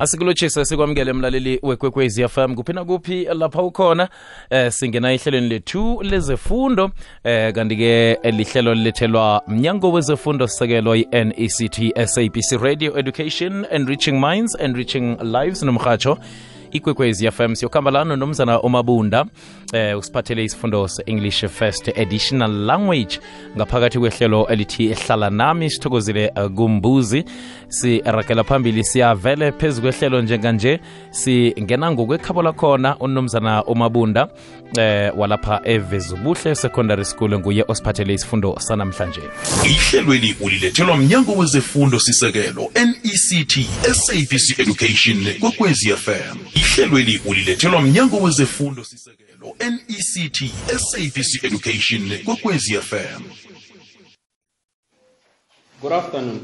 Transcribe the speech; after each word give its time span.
asikulotshise 0.00 0.64
sikwamukele 0.64 1.12
mlaleli 1.12 1.58
wekwekwezi 1.62 2.28
fm 2.28 2.54
kuphi 2.54 2.72
nakuphi 2.72 3.24
lapha 3.34 3.62
ukhona? 3.62 4.08
Eh 4.50 4.72
singena 4.72 5.12
ehlelweni 5.12 5.48
lethu 5.48 6.02
lezefundo. 6.02 6.90
Eh 7.24 7.52
kanti-ke 7.52 8.18
lihlelo 8.30 8.74
lilethelwa 8.74 9.42
mnyango 9.48 9.92
wezefundo 9.92 10.46
sisekelwa 10.46 10.96
i-nect 10.96 12.06
sabc 12.06 12.62
radio 12.62 12.98
education 12.98 13.66
enriching 13.70 14.12
minds 14.20 14.60
and 14.60 14.76
reaching 14.76 15.16
lives 15.22 15.62
nomrhatsho 15.62 16.18
ikwekwezi 16.72 17.30
fm 17.30 17.54
siyokhamba 17.54 17.90
lana 17.90 18.16
nomzana 18.16 18.58
omabunda. 18.58 19.24
Eh 19.72 19.98
usiphathele 19.98 20.44
isifundo 20.44 20.88
se-english 20.88 21.44
first 21.46 21.88
additional 21.88 22.52
language 22.52 23.18
ngaphakathi 23.56 23.98
kwehlelo 23.98 24.46
elithi 24.46 24.90
ehlala 24.90 25.30
nami 25.30 25.70
sithokozile 25.70 26.32
kumbuzi 26.56 27.24
siragela 27.68 28.44
phambili 28.44 28.84
siyavele 28.84 29.52
phezu 29.52 29.82
kwehlelo 29.82 30.22
njenganje. 30.22 30.80
Singena 31.10 31.90
ngokwekhabo 31.90 32.42
lakhona 32.42 32.98
unomzana 32.98 33.60
omabunda. 33.60 34.28
Eh 34.78 35.12
walapha 35.18 35.60
evezubuhle 35.64 36.54
secondary 36.54 37.04
school 37.04 37.38
nguye 37.38 37.64
osiphathele 37.68 38.14
isifundo 38.14 38.56
sanamhlanje. 38.58 39.20
Ihlelweli 39.64 40.36
ulilethelwa 40.40 40.96
mnyango 40.96 41.32
wezefundo 41.32 42.00
sisekelo 42.00 42.70
nect 42.74 43.58
sabc 43.92 44.58
education 44.58 45.34
kwekwezi 45.40 45.90
fm 45.96 46.59
ihlelweli 46.60 47.20
ulilethelwa 47.24 47.82
mnyango 47.82 48.16
wezefundo 48.16 48.84
sisekelo 48.84 49.56
nect 49.60 50.44
sabc 50.78 51.44
education 51.44 52.18
kokwezi 52.24 52.74
fm 52.74 53.22
Good 55.82 55.92
afternoon. 55.92 56.40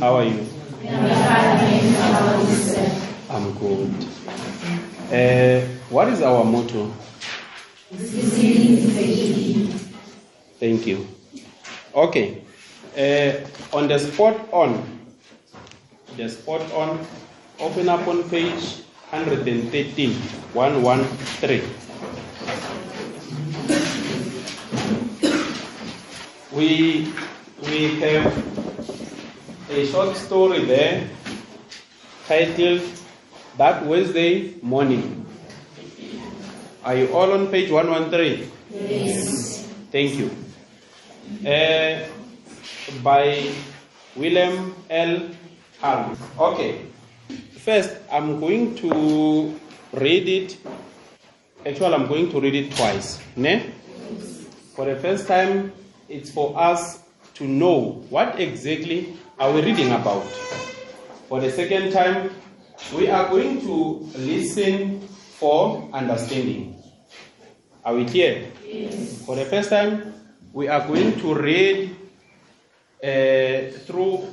How 0.00 0.16
are 0.18 0.26
you? 0.28 0.46
I'm 3.28 3.52
good. 3.58 3.90
Uh, 5.10 5.66
what 5.90 6.08
is 6.08 6.22
our 6.22 6.44
motto? 6.44 6.92
Thank 10.60 10.86
you. 10.86 11.08
Okay. 11.92 12.42
Uh, 12.96 13.32
on 13.76 13.88
the 13.88 13.98
spot 13.98 14.36
on, 14.52 15.00
the 16.16 16.28
spot 16.28 16.62
on, 16.72 17.04
open 17.60 17.88
up 17.88 18.06
on 18.06 18.22
page 18.30 18.82
113, 19.10 20.12
113. 20.54 21.62
we 26.58 27.12
we 27.62 27.78
have 28.00 28.26
a 29.70 29.86
short 29.86 30.16
story 30.16 30.64
there 30.64 31.08
titled 32.26 32.82
that 33.58 33.84
Wednesday 33.86 34.54
morning. 34.62 35.04
Are 36.84 36.96
you 36.96 37.06
all 37.12 37.32
on 37.32 37.46
page 37.48 37.70
113? 37.70 38.50
Yes. 38.70 39.68
Thank 39.92 40.14
you. 40.20 40.30
Uh, 41.46 42.06
by 43.02 43.52
William 44.16 44.74
L. 44.90 45.28
Hull. 45.80 46.16
Okay. 46.50 46.72
First, 47.64 47.96
I'm 48.10 48.38
going 48.40 48.76
to 48.76 49.58
read 49.92 50.28
it. 50.28 50.56
Actually, 51.66 51.94
I'm 51.94 52.06
going 52.06 52.30
to 52.30 52.40
read 52.40 52.54
it 52.54 52.72
twice. 52.76 53.20
Ne? 53.36 53.72
For 54.76 54.84
the 54.84 54.96
first 54.96 55.26
time, 55.26 55.72
it's 56.08 56.30
for 56.30 56.56
us 56.56 57.02
to 57.34 57.44
know 57.44 58.04
what 58.10 58.38
exactly 58.40 59.16
are 59.38 59.52
we 59.52 59.62
reading 59.62 59.90
about. 59.90 60.22
For 61.28 61.40
the 61.40 61.50
second 61.50 61.92
time, 61.92 62.30
we 62.96 63.10
are 63.10 63.28
going 63.28 63.60
to 63.62 64.08
listen 64.16 65.00
for 65.38 65.90
understanding. 65.92 66.80
Are 67.84 67.94
we 67.94 68.04
clear? 68.04 68.50
Yes. 68.64 69.24
For 69.26 69.34
the 69.34 69.44
first 69.44 69.70
time, 69.70 70.14
we 70.52 70.68
are 70.68 70.86
going 70.86 71.18
to 71.20 71.34
read 71.34 71.90
uh, 73.02 73.76
through, 73.80 74.26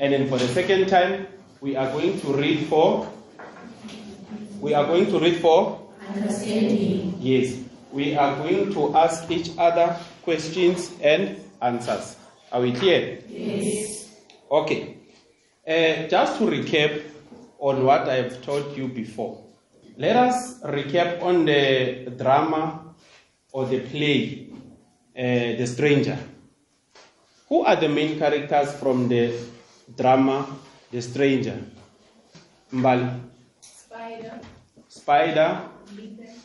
and 0.00 0.12
then 0.12 0.28
for 0.28 0.38
the 0.38 0.48
second 0.48 0.88
time, 0.88 1.26
we 1.60 1.76
are 1.76 1.90
going 1.92 2.20
to 2.20 2.32
read 2.32 2.66
for. 2.66 3.10
We 4.60 4.74
are 4.74 4.84
going 4.86 5.06
to 5.06 5.18
read 5.18 5.40
for 5.40 5.88
Understanding. 6.08 7.16
Yes, 7.20 7.58
we 7.92 8.16
are 8.16 8.34
going 8.36 8.72
to 8.72 8.96
ask 8.96 9.30
each 9.30 9.50
other 9.58 9.96
questions 10.22 10.92
and 11.02 11.36
answers. 11.60 12.16
Are 12.50 12.62
we 12.62 12.72
clear? 12.72 13.20
Yes. 13.28 14.08
Okay. 14.50 14.96
Uh, 15.66 16.08
just 16.08 16.38
to 16.38 16.44
recap 16.44 17.02
on 17.58 17.84
what 17.84 18.08
I 18.08 18.14
have 18.14 18.40
told 18.42 18.74
you 18.74 18.88
before, 18.88 19.44
let 19.98 20.16
us 20.16 20.60
recap 20.62 21.20
on 21.22 21.44
the 21.44 22.10
drama 22.16 22.94
or 23.52 23.66
the 23.66 23.80
play, 23.80 24.48
uh, 25.14 25.58
The 25.58 25.66
Stranger. 25.66 26.18
Who 27.50 27.64
are 27.64 27.76
the 27.76 27.88
main 27.88 28.18
characters 28.18 28.72
from 28.74 29.08
the 29.08 29.34
drama, 29.94 30.56
The 30.90 31.02
Stranger? 31.02 31.58
Mbali, 32.72 33.20
Spider. 33.60 34.40
Spider. 34.88 35.60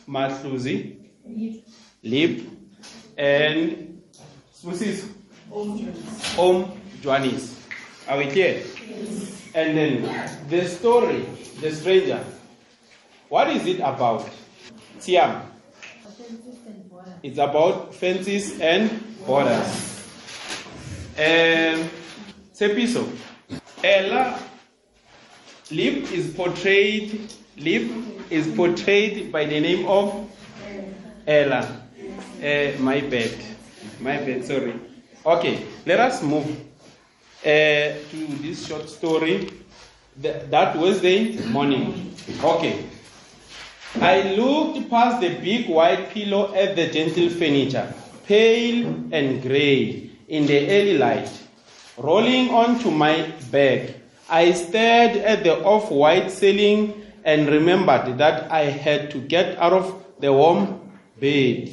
Matluzi, 0.08 0.96
Leap. 1.26 1.64
Lip, 2.02 2.40
and 3.16 4.02
Smusis. 4.52 5.08
Om 6.38 6.70
Joannis. 7.02 7.54
Are 8.08 8.18
we 8.18 8.26
clear? 8.26 8.62
Yes. 8.88 9.50
And 9.54 9.76
then 9.78 10.48
the 10.48 10.66
story, 10.68 11.24
The 11.60 11.72
Stranger. 11.72 12.24
What 13.28 13.48
is 13.50 13.66
it 13.66 13.80
about? 13.80 14.28
Tiam. 15.00 15.42
It's 17.22 17.38
about 17.38 17.94
fences 17.94 18.60
and 18.60 18.90
borders. 19.26 20.04
Um, 21.16 21.88
Sepiso. 22.52 23.08
Ella 23.84 24.38
Lip 25.70 26.10
is 26.10 26.32
portrayed. 26.34 27.32
Lip 27.58 27.90
is 28.30 28.46
portrayed 28.56 29.30
by 29.30 29.44
the 29.44 29.60
name 29.60 29.86
of 29.86 30.30
Ella. 31.26 31.82
Uh, 32.40 32.72
my 32.80 33.00
bad. 33.00 33.34
My 34.00 34.16
bad. 34.16 34.44
Sorry. 34.44 34.74
Okay. 35.26 35.66
Let 35.84 36.00
us 36.00 36.22
move 36.22 36.48
uh, 36.50 37.44
to 37.44 38.26
this 38.40 38.66
short 38.66 38.88
story. 38.88 39.50
Th- 40.20 40.42
that 40.48 40.76
Wednesday 40.78 41.36
morning. 41.48 42.14
Okay. 42.42 42.86
I 44.00 44.34
looked 44.34 44.88
past 44.88 45.20
the 45.20 45.28
big 45.40 45.68
white 45.68 46.08
pillow 46.10 46.54
at 46.54 46.74
the 46.74 46.88
gentle 46.88 47.28
furniture, 47.28 47.92
pale 48.26 48.86
and 49.12 49.42
grey 49.42 50.10
in 50.28 50.46
the 50.46 50.70
early 50.70 50.96
light. 50.98 51.43
Rolling 51.96 52.50
onto 52.50 52.90
my 52.90 53.30
back, 53.52 53.94
I 54.28 54.50
stared 54.50 55.16
at 55.16 55.44
the 55.44 55.62
off 55.62 55.92
white 55.92 56.28
ceiling 56.28 57.06
and 57.24 57.46
remembered 57.46 58.18
that 58.18 58.50
I 58.50 58.62
had 58.64 59.12
to 59.12 59.18
get 59.18 59.56
out 59.58 59.72
of 59.72 60.04
the 60.18 60.32
warm 60.32 60.90
bed. 61.20 61.70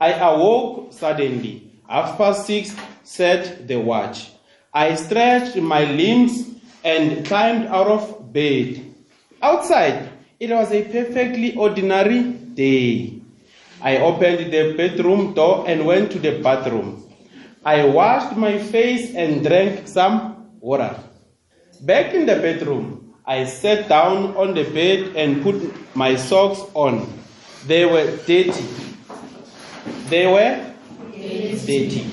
I 0.00 0.12
awoke 0.14 0.94
suddenly. 0.94 1.70
Half 1.86 2.16
past 2.16 2.46
six, 2.46 2.74
said 3.04 3.68
the 3.68 3.76
watch. 3.76 4.30
I 4.72 4.94
stretched 4.94 5.56
my 5.56 5.84
limbs 5.84 6.48
and 6.82 7.26
climbed 7.26 7.66
out 7.66 7.88
of 7.88 8.32
bed. 8.32 8.84
Outside, 9.42 10.08
it 10.40 10.48
was 10.48 10.72
a 10.72 10.82
perfectly 10.82 11.54
ordinary 11.56 12.22
day. 12.22 13.20
I 13.82 13.98
opened 13.98 14.50
the 14.50 14.72
bedroom 14.76 15.34
door 15.34 15.64
and 15.68 15.84
went 15.84 16.10
to 16.12 16.18
the 16.18 16.40
bathroom. 16.40 17.07
I 17.64 17.84
washed 17.84 18.36
my 18.36 18.58
face 18.58 19.14
and 19.14 19.42
drank 19.44 19.88
some 19.88 20.46
water. 20.60 20.96
Back 21.82 22.14
in 22.14 22.26
the 22.26 22.36
bedroom, 22.36 23.14
I 23.26 23.44
sat 23.44 23.88
down 23.88 24.36
on 24.36 24.54
the 24.54 24.64
bed 24.64 25.16
and 25.16 25.42
put 25.42 25.56
my 25.94 26.16
socks 26.16 26.60
on. 26.74 27.06
They 27.66 27.84
were 27.84 28.16
dirty. 28.26 28.64
They 30.08 30.26
were 30.26 30.74
dirty. 31.12 32.10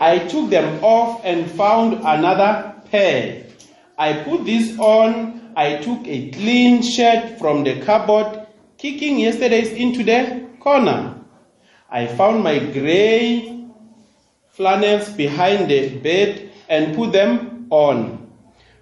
I 0.00 0.18
took 0.18 0.50
them 0.50 0.82
off 0.82 1.20
and 1.24 1.50
found 1.50 1.94
another 2.04 2.74
pair. 2.90 3.46
I 3.96 4.24
put 4.24 4.44
this 4.44 4.78
on. 4.78 5.52
I 5.56 5.76
took 5.76 6.06
a 6.06 6.30
clean 6.30 6.82
shirt 6.82 7.38
from 7.38 7.64
the 7.64 7.80
cupboard, 7.82 8.46
kicking 8.78 9.18
yesterday's 9.18 9.72
into 9.72 10.02
the 10.02 10.46
corner. 10.58 11.14
I 11.90 12.06
found 12.06 12.42
my 12.42 12.58
gray 12.58 13.59
flannels 14.60 15.08
behind 15.16 15.70
the 15.70 15.88
bed 16.00 16.50
and 16.68 16.94
put 16.94 17.12
them 17.12 17.66
on. 17.70 18.30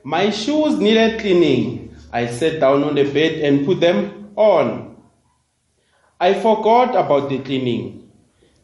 My 0.02 0.28
shoes 0.30 0.76
needed 0.76 1.20
cleaning. 1.20 1.94
I 2.12 2.26
sat 2.26 2.58
down 2.58 2.82
on 2.82 2.96
the 2.96 3.04
bed 3.04 3.38
and 3.44 3.64
put 3.64 3.78
them 3.78 4.32
on. 4.34 4.96
I 6.18 6.34
forgot 6.34 6.96
about 6.96 7.28
the 7.28 7.38
cleaning. 7.38 8.10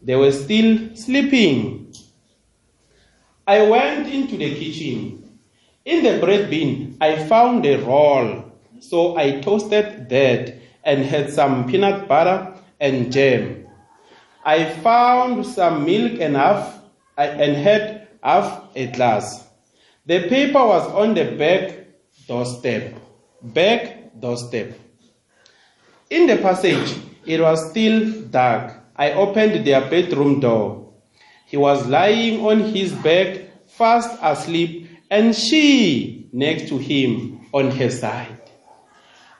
They 0.02 0.16
were 0.16 0.32
still 0.32 0.96
sleeping. 0.96 1.94
I 3.46 3.62
went 3.62 4.08
into 4.08 4.36
the 4.36 4.52
kitchen. 4.52 5.38
In 5.84 6.02
the 6.02 6.18
bread 6.18 6.50
bin, 6.50 6.96
I 7.00 7.28
found 7.28 7.64
a 7.64 7.76
roll. 7.76 8.42
So 8.80 9.16
I 9.16 9.38
toasted 9.40 10.08
that 10.08 10.56
and 10.82 11.04
had 11.04 11.32
some 11.32 11.68
peanut 11.70 12.08
butter 12.08 12.54
and 12.80 13.12
jam. 13.12 13.68
I 14.44 14.64
found 14.64 15.46
some 15.46 15.84
milk 15.84 16.20
I- 16.20 16.83
and 17.16 17.56
had 17.56 18.08
half 18.22 18.64
a 18.74 18.86
glass. 18.88 19.46
The 20.06 20.28
paper 20.28 20.64
was 20.64 20.86
on 20.92 21.14
the 21.14 21.24
back 21.36 21.86
doorstep. 22.26 22.94
Back 23.42 24.18
doorstep. 24.20 24.78
In 26.10 26.26
the 26.26 26.36
passage, 26.36 26.96
it 27.26 27.40
was 27.40 27.70
still 27.70 28.22
dark. 28.30 28.74
I 28.96 29.12
opened 29.12 29.66
their 29.66 29.88
bedroom 29.88 30.40
door. 30.40 30.92
He 31.46 31.56
was 31.56 31.86
lying 31.86 32.44
on 32.44 32.60
his 32.60 32.92
back, 32.92 33.68
fast 33.68 34.18
asleep, 34.22 34.88
and 35.10 35.34
she 35.34 36.28
next 36.32 36.68
to 36.68 36.78
him 36.78 37.46
on 37.52 37.70
her 37.70 37.90
side. 37.90 38.40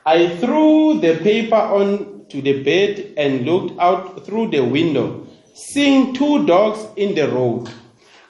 I 0.05 0.29
threw 0.37 0.99
the 0.99 1.17
paper 1.17 1.55
onto 1.55 2.41
the 2.41 2.63
bed 2.63 3.13
and 3.17 3.45
looked 3.45 3.79
out 3.79 4.25
through 4.25 4.51
the 4.51 4.63
window, 4.63 5.24
seeing 5.55 6.13
two 6.13 6.45
dogs 6.45 6.85
in 6.97 7.15
the 7.15 7.29
road. 7.29 7.69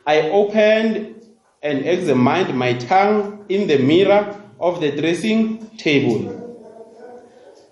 I 0.06 0.30
opened 0.30 1.26
and 1.64 1.84
examined 1.84 2.56
my 2.56 2.74
tongue 2.74 3.46
in 3.50 3.68
the 3.68 3.80
mirror 3.80 4.40
of 4.60 4.80
the 4.80 4.92
dressing 4.92 5.68
table. 5.78 6.44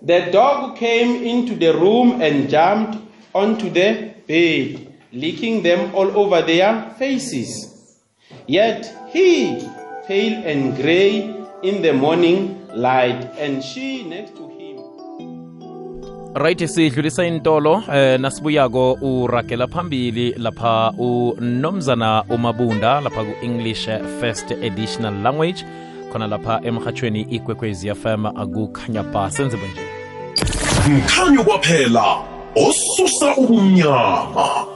The 0.02 0.28
dog 0.32 0.76
came 0.76 1.22
into 1.24 1.54
the 1.54 1.72
room 1.72 2.20
and 2.20 2.50
jumped 2.50 2.98
onto 3.32 3.70
the 3.70 4.14
bed, 4.26 4.92
licking 5.12 5.62
them 5.62 5.94
all 5.94 6.10
over 6.18 6.42
their 6.42 6.90
faces. 6.98 7.96
Yet 8.48 8.92
he, 9.12 9.60
pale 10.06 10.42
and 10.44 10.74
grey 10.76 11.32
in 11.62 11.80
the 11.80 11.92
morning 11.92 12.66
light, 12.74 13.22
and 13.38 13.62
she 13.62 14.02
next 14.02 14.34
to 14.36 14.48
him. 14.48 14.53
Right 16.34 16.66
sidlulisa 16.66 17.26
intolo 17.26 17.82
eh 17.92 18.20
nasibuyako 18.20 18.92
uragela 18.92 19.66
phambili 19.66 20.34
lapha 20.38 20.90
unomzana 20.98 22.24
umabunda 22.28 23.00
lapha 23.00 23.24
ku-english 23.24 23.88
first 24.20 24.50
additional 24.50 25.14
language 25.22 25.64
khona 26.12 26.26
lapha 26.26 26.60
emhatshweni 26.64 27.20
ikwekwezi 27.20 27.94
fm 27.94 28.26
kukhanya 28.54 29.02
ba 29.02 29.30
senze 29.30 29.56
bonje 29.56 29.80
mkhanyo 30.88 31.44
kwaphela 31.44 32.16
osusa 32.56 33.36
ubumnyama 33.36 34.66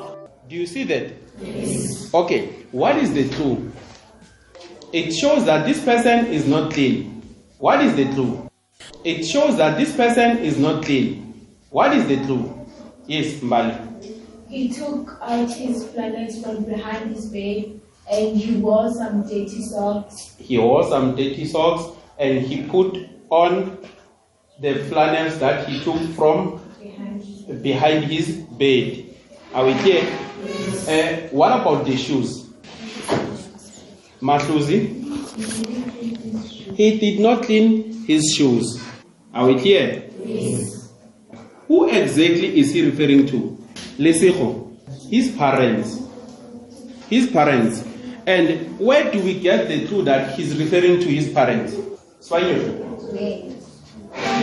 Do 0.49 0.57
you 0.57 0.67
see 0.67 0.85
that? 0.85 1.13
Yes. 1.43 2.09
Okay, 2.15 2.49
what 2.73 2.97
is 2.97 3.13
the 3.13 3.29
clue? 3.29 3.71
It 4.95 5.13
shows 5.13 5.45
that 5.45 5.67
this 5.67 5.79
person 5.85 6.25
is 6.33 6.47
not 6.47 6.73
clean. 6.73 7.23
What 7.59 7.85
is 7.85 7.95
the 7.97 8.07
clue? 8.15 8.49
It 9.05 9.27
shows 9.27 9.59
that 9.59 9.77
this 9.77 9.95
person 9.95 10.39
is 10.39 10.57
not 10.59 10.87
clean. 10.87 11.28
What 11.71 11.95
is 11.95 12.07
the 12.09 12.17
truth? 12.25 12.51
Yes, 13.07 13.35
Mbali. 13.41 13.77
He 14.49 14.71
took 14.73 15.19
out 15.21 15.51
his 15.51 15.85
flannels 15.91 16.43
from 16.43 16.65
behind 16.65 17.15
his 17.15 17.27
bed 17.27 17.81
and 18.11 18.37
he 18.37 18.57
wore 18.57 18.91
some 18.91 19.23
dirty 19.23 19.63
socks. 19.63 20.35
He 20.39 20.57
wore 20.59 20.83
some 20.89 21.15
dirty 21.15 21.45
socks 21.45 21.95
and 22.19 22.41
he 22.41 22.63
put 22.63 22.97
on 23.29 23.77
the 24.61 24.85
flannels 24.85 25.39
that 25.41 25.69
he 25.69 25.85
took 25.85 26.01
from 26.17 26.61
Behind 26.81 27.23
his 27.23 27.61
behind 27.61 28.05
his 28.05 28.37
bed. 28.59 29.05
Are 29.53 29.67
we 29.67 29.75
clear? 29.75 30.03
Uh, 30.89 31.29
what 31.31 31.53
about 31.61 31.85
the 31.85 31.97
shoes? 31.97 32.49
Matluzi? 34.23 34.95
He 36.77 36.99
did 36.99 37.21
not 37.21 37.43
clean 37.43 38.05
his 38.07 38.35
shoes. 38.35 38.83
Are 39.35 39.47
we 39.47 39.59
clear? 39.61 40.09
Who 41.69 41.87
exactly 41.91 42.59
is 42.59 42.73
he 42.73 42.85
referring 42.85 43.27
to? 43.27 43.59
Lesejo. 43.99 44.75
His 45.11 45.31
parents. 45.37 46.01
His 47.11 47.31
parents. 47.31 47.85
And 48.27 48.79
where 48.79 49.13
do 49.13 49.23
we 49.23 49.39
get 49.39 49.69
the 49.69 49.87
clue 49.87 50.03
that 50.05 50.35
he's 50.35 50.59
referring 50.59 51.01
to 51.01 51.07
his 51.07 51.31
parents? 51.31 51.75
Swanyo. 52.21 53.13
bed. 53.13 53.55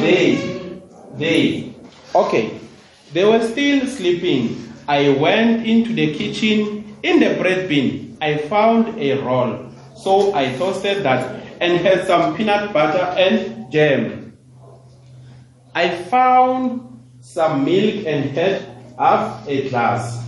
They, 0.02 0.82
they. 1.16 1.74
Okay. 2.14 2.60
They 3.14 3.26
were 3.26 3.42
still 3.48 3.88
sleeping. 3.88 4.72
I 4.88 5.10
went 5.10 5.66
into 5.66 5.94
the 5.94 6.14
kitchen. 6.14 6.98
In 7.02 7.20
the 7.20 7.36
bread 7.42 7.70
bin, 7.70 8.18
I 8.22 8.38
found 8.38 9.00
a 9.00 9.14
roll. 9.22 9.72
So 9.96 10.34
I 10.34 10.56
toasted 10.58 11.04
that 11.04 11.44
and 11.62 11.80
had 11.82 12.06
some 12.06 12.36
peanut 12.36 12.74
butter 12.74 13.14
and 13.18 13.72
jam. 13.72 14.38
I 15.74 15.90
found 15.90 16.95
some 17.26 17.66
milk 17.66 18.06
and 18.06 18.30
had 18.38 18.62
half 18.98 19.48
a 19.48 19.68
glass. 19.70 20.24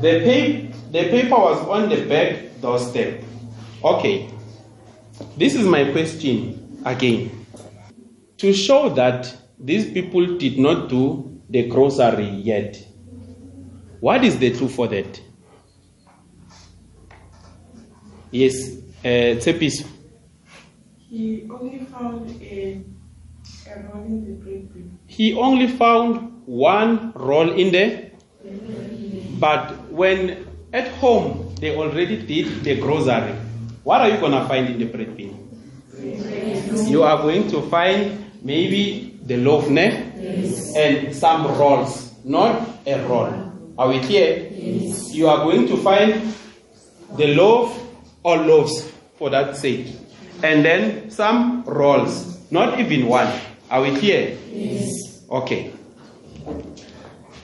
The, 0.00 0.72
the 0.90 1.04
paper 1.10 1.36
was 1.36 1.58
on 1.68 1.90
the 1.90 2.06
back 2.06 2.60
doorstep. 2.62 3.22
Okay. 3.84 4.30
This 5.36 5.54
is 5.54 5.66
my 5.66 5.92
question 5.92 6.80
again 6.86 7.46
to 8.38 8.54
show 8.54 8.88
that 8.88 9.36
these 9.58 9.92
people 9.92 10.38
did 10.38 10.58
not 10.58 10.88
do 10.88 11.40
the 11.50 11.68
grocery 11.68 12.28
yet. 12.28 12.82
What 14.00 14.24
is 14.24 14.38
the 14.38 14.56
truth 14.56 14.74
for 14.74 14.88
that? 14.88 15.20
Yes, 18.30 18.78
uh, 19.04 19.36
Tshepiso. 19.36 19.86
He 20.96 21.46
only 21.50 21.84
found 21.84 22.30
a, 22.40 22.82
He 25.06 25.34
only 25.34 25.66
found 25.68 26.42
one 26.46 27.12
roll 27.14 27.50
in 27.52 27.72
there, 27.72 28.10
but 29.38 29.90
when 29.90 30.46
at 30.72 30.88
home 31.02 31.54
they 31.60 31.76
already 31.76 32.16
did 32.22 32.64
the 32.64 32.80
grocery. 32.80 33.34
What 33.84 34.00
are 34.00 34.08
you 34.10 34.18
gonna 34.18 34.46
find 34.48 34.68
in 34.68 34.78
the 34.78 34.86
bread 34.86 35.16
bin? 35.16 35.36
You 36.88 37.02
are 37.02 37.18
going 37.18 37.48
to 37.50 37.60
find 37.68 38.24
maybe 38.42 39.18
the 39.26 39.36
loaf 39.36 39.68
ne? 39.68 40.06
and 40.76 41.14
some 41.14 41.46
rolls, 41.58 42.12
not 42.24 42.68
a 42.86 42.96
roll. 43.06 43.52
Are 43.78 43.88
we 43.88 44.00
clear? 44.00 44.48
You 45.10 45.28
are 45.28 45.44
going 45.44 45.66
to 45.68 45.76
find 45.78 46.34
the 47.16 47.34
loaf 47.34 47.76
or 48.22 48.36
loaves 48.38 48.90
for 49.18 49.30
that 49.30 49.56
sake, 49.56 49.86
and 50.42 50.64
then 50.64 51.10
some 51.10 51.64
rolls, 51.64 52.38
not 52.50 52.78
even 52.80 53.06
one. 53.06 53.28
Are 53.70 53.82
we 53.82 53.98
here? 54.00 54.36
Yes. 54.50 55.24
Okay. 55.30 55.72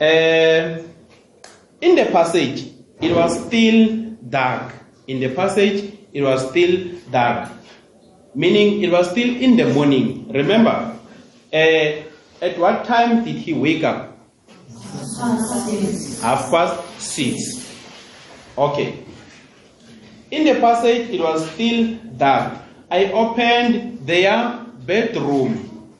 Uh, 0.01 0.83
in 1.81 1.95
the 1.95 2.09
passage, 2.13 2.73
it 3.01 3.15
was 3.15 3.47
still 3.47 4.17
dark. 4.29 4.73
In 5.07 5.21
the 5.21 5.29
passage, 5.35 5.93
it 6.13 6.23
was 6.23 6.49
still 6.51 6.91
dark, 7.11 7.51
meaning 8.35 8.83
it 8.83 8.91
was 8.91 9.11
still 9.11 9.29
in 9.37 9.57
the 9.57 9.73
morning. 9.73 10.29
Remember, 10.33 10.97
uh, 11.53 11.57
at 12.43 12.59
what 12.59 12.85
time 12.85 13.25
did 13.25 13.37
he 13.37 13.53
wake 13.53 13.85
up? 13.85 14.19
Half 16.21 16.51
past 16.51 17.01
six. 17.01 17.71
Okay. 18.59 19.05
In 20.31 20.45
the 20.45 20.61
passage, 20.61 21.09
it 21.11 21.21
was 21.21 21.49
still 21.53 21.97
dark. 22.17 22.59
I 22.91 23.13
opened 23.13 24.07
their 24.07 24.66
bedroom. 24.87 25.93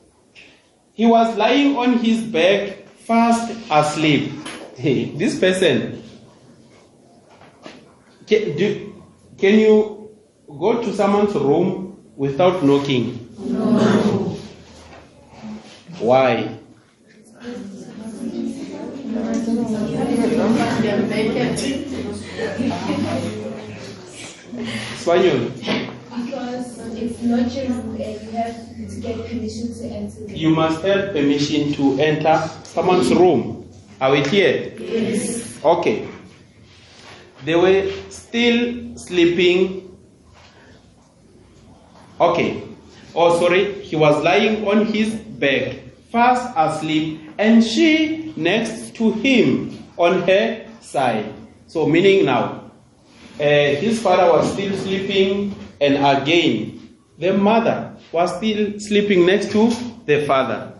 He 0.93 1.05
was 1.05 1.37
lying 1.37 1.77
on 1.77 1.99
his 1.99 2.21
back, 2.23 2.87
fast 3.05 3.53
asleep. 3.69 4.31
Hey, 4.75 5.11
this 5.11 5.39
person. 5.39 6.03
Can, 8.25 8.57
do, 8.57 9.03
can 9.37 9.59
you 9.59 10.09
go 10.47 10.81
to 10.81 10.93
someone's 10.93 11.35
room 11.35 11.97
without 12.15 12.63
knocking? 12.63 13.29
No. 13.37 14.37
Why? 15.99 16.57
Because 24.97 25.86
it's 26.95 27.21
not 27.21 27.49
just 27.49 27.69
uh, 27.69 27.97
you 27.97 28.31
have 28.31 28.55
to 28.75 28.99
get 29.01 29.17
permission 29.27 29.73
to 29.73 29.83
enter. 29.89 30.33
you 30.33 30.49
must 30.49 30.81
have 30.83 31.11
permission 31.13 31.73
to 31.73 31.99
enter 31.99 32.37
someone's 32.63 33.13
room. 33.13 33.69
Are 33.99 34.11
we 34.11 34.21
here? 34.29 34.73
Yes. 34.77 35.59
Okay. 35.63 36.07
They 37.45 37.55
were 37.55 37.91
still 38.09 38.95
sleeping. 38.97 39.97
Okay. 42.21 42.63
Oh, 43.15 43.39
sorry. 43.39 43.81
He 43.81 43.95
was 43.95 44.23
lying 44.23 44.67
on 44.67 44.85
his 44.85 45.15
back, 45.15 45.77
fast 46.11 46.53
asleep, 46.55 47.21
and 47.39 47.63
she 47.63 48.33
next 48.35 48.95
to 48.95 49.11
him 49.13 49.83
on 49.97 50.21
her 50.23 50.65
side. 50.81 51.33
So, 51.65 51.87
meaning 51.87 52.25
now, 52.25 52.71
uh, 53.39 53.43
his 53.81 54.01
father 54.01 54.31
was 54.31 54.51
still 54.53 54.75
sleeping, 54.77 55.55
and 55.81 55.97
again, 56.05 56.76
the 57.17 57.33
mother 57.33 57.95
was 58.11 58.35
still 58.37 58.79
sleeping 58.79 59.25
next 59.25 59.51
to 59.51 59.69
the 60.05 60.25
father. 60.25 60.73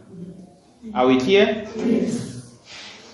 Are 0.93 1.07
we 1.07 1.19
here? 1.19 1.67
Yes. 1.75 2.55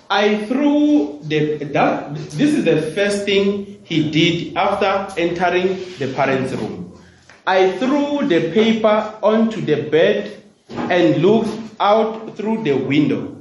I 0.09 0.45
threw 0.45 1.19
the 1.23 1.63
that 1.73 2.13
this 2.15 2.53
is 2.53 2.65
the 2.65 2.81
first 2.93 3.25
thing 3.25 3.81
he 3.83 4.11
did 4.11 4.55
after 4.55 5.19
entering 5.19 5.79
the 5.97 6.13
parents' 6.13 6.53
room. 6.53 7.01
I 7.47 7.71
threw 7.77 8.27
the 8.27 8.51
paper 8.51 9.17
onto 9.23 9.61
the 9.61 9.89
bed 9.89 10.43
and 10.69 11.21
looked 11.21 11.49
out 11.79 12.37
through 12.37 12.63
the 12.63 12.73
window, 12.73 13.35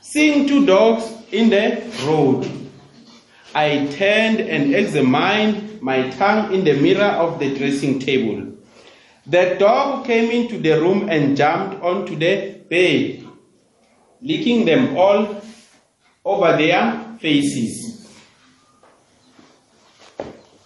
seeing 0.00 0.48
two 0.48 0.66
dogs 0.66 1.04
in 1.30 1.50
the 1.50 1.82
road. 2.04 2.50
I 3.54 3.86
turned 3.92 4.40
and 4.40 4.74
examined 4.74 5.80
my 5.80 6.10
tongue 6.10 6.52
in 6.52 6.64
the 6.64 6.74
mirror 6.74 7.12
of 7.16 7.38
the 7.38 7.56
dressing 7.56 7.98
table. 7.98 8.57
The 9.28 9.56
dog 9.58 10.06
came 10.06 10.30
into 10.30 10.58
the 10.58 10.80
room 10.80 11.10
and 11.10 11.36
jumped 11.36 11.82
onto 11.82 12.16
the 12.16 12.60
bed, 12.70 13.28
licking 14.22 14.64
them 14.64 14.96
all 14.96 15.42
over 16.24 16.56
their 16.56 17.04
faces. 17.20 18.08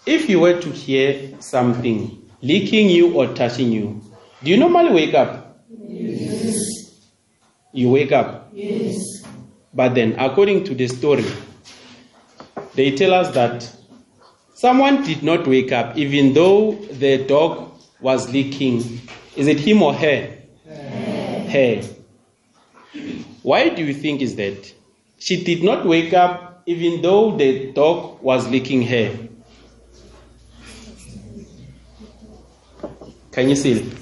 If 0.07 0.29
you 0.29 0.39
were 0.39 0.61
to 0.61 0.71
hear 0.71 1.35
something 1.41 2.31
licking 2.41 2.89
you 2.89 3.13
or 3.15 3.35
touching 3.35 3.73
you, 3.73 4.01
do 4.45 4.51
you 4.51 4.57
normally 4.57 4.93
wake 4.93 5.15
up? 5.15 5.59
Yes. 5.69 7.01
You 7.73 7.91
wake 7.91 8.13
up? 8.13 8.51
Yes. 8.53 9.25
But 9.75 9.97
then, 9.97 10.15
according 10.21 10.63
to 10.65 10.75
the 10.75 10.87
story, 10.87 11.25
they 12.75 12.93
tell 12.95 13.13
us 13.13 13.35
that 13.35 13.69
someone 14.55 15.03
did 15.03 15.25
not 15.25 15.49
wake 15.49 15.73
up 15.73 15.97
even 15.97 16.33
though 16.33 16.73
the 16.73 17.25
dog 17.25 17.72
was 18.03 18.31
licking. 18.33 18.79
Is 19.37 19.47
it 19.47 19.61
him 19.61 19.83
or 19.83 19.95
her? 19.95 20.37
Her. 21.49 21.83
Why 23.43 23.69
do 23.71 23.85
you 23.85 23.95
think 23.95 24.21
is 24.21 24.37
that? 24.37 24.73
She 25.19 25.43
did 25.43 25.63
not 25.63 25.87
wake 25.87 26.13
up 26.13 26.63
even 26.67 27.01
though 27.03 27.37
the 27.37 27.73
dog 27.73 28.21
was 28.23 28.47
licking 28.49 28.83
her. 28.83 29.17
Can 33.31 33.49
you 33.49 33.57
see 33.57 33.73
it? 33.73 33.99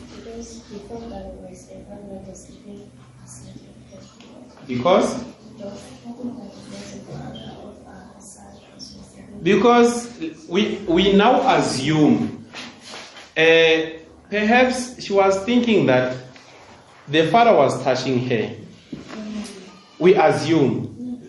Because 4.67 5.25
because 9.43 10.21
we 10.49 10.77
we 10.89 11.13
now 11.13 11.57
assume 11.57 12.40
uh, 13.41 13.91
perhaps 14.29 15.03
she 15.03 15.13
was 15.13 15.43
thinking 15.45 15.87
that 15.87 16.17
the 17.09 17.27
father 17.29 17.55
was 17.57 17.83
touching 17.83 18.27
her. 18.29 18.55
We 19.99 20.15
assume. 20.15 21.21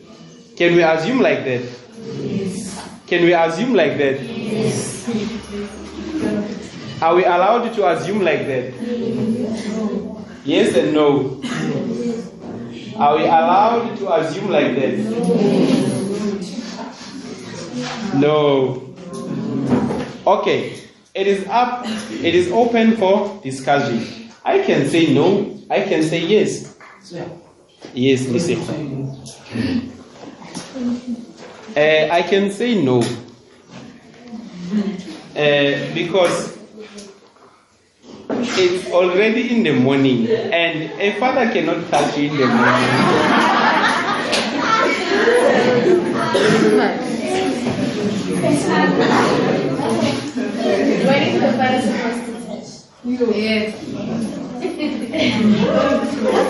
Can 0.56 0.76
we 0.76 0.84
assume 0.84 1.20
like 1.20 1.44
that? 1.46 1.62
Yes. 2.16 2.92
Can 3.08 3.24
we 3.24 3.34
assume 3.34 3.74
like 3.74 3.98
that? 3.98 4.22
Yes. 4.22 5.10
Are 7.02 7.16
we 7.16 7.24
allowed 7.24 7.74
to 7.74 7.88
assume 7.90 8.22
like 8.24 8.46
that? 8.46 8.74
Yes 10.46 10.76
and 10.76 10.94
no. 10.94 11.42
Are 12.98 13.18
we 13.18 13.24
allowed 13.24 13.98
to 13.98 14.14
assume 14.14 14.50
like 14.50 14.76
that? 14.76 14.98
No. 18.16 18.94
Okay. 20.28 20.91
It 21.14 21.28
is 21.28 21.46
up. 21.48 21.86
It 21.86 22.34
is 22.36 22.52
open 22.52 22.96
for 22.96 23.40
discussion. 23.44 24.32
I 24.46 24.60
can 24.64 24.88
say 24.88 25.14
no. 25.14 25.58
I 25.70 25.82
can 25.82 26.04
say 26.04 26.20
yes. 26.26 26.78
Yes, 27.94 28.28
listen. 28.28 28.62
Uh, 31.76 32.08
I 32.12 32.22
can 32.22 32.50
say 32.52 32.82
no. 32.82 33.02
Uh, 35.36 35.94
because 35.94 36.58
it's 38.58 38.90
already 38.92 39.56
in 39.56 39.64
the 39.64 39.72
morning 39.74 40.28
and 40.30 40.92
a 41.00 41.20
father 41.20 41.52
cannot 41.52 41.90
touch 41.90 42.18
you 42.18 42.32
in 42.32 42.38
the 42.38 42.48
morning. 42.48 43.52
When 51.06 51.22
is 51.24 51.42
the 51.42 51.52
father 51.58 51.82
supposed 51.82 52.26
to 52.26 52.34
touch? 52.48 53.36
Yes. 53.36 53.76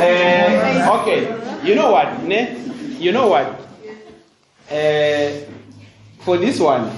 Uh, 0.02 1.00
okay, 1.02 1.20
you 1.68 1.76
know 1.76 1.92
what, 1.92 2.24
ne? 2.24 2.58
You 3.00 3.12
know 3.12 3.28
what? 3.28 3.48
Uh, 4.70 5.32
for 6.20 6.38
this 6.38 6.60
one, 6.60 6.90